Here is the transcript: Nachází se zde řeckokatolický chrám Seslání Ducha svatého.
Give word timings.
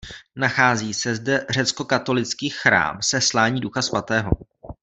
Nachází 0.35 0.93
se 0.93 1.15
zde 1.15 1.45
řeckokatolický 1.49 2.49
chrám 2.49 2.97
Seslání 3.01 3.61
Ducha 3.61 3.81
svatého. 3.81 4.31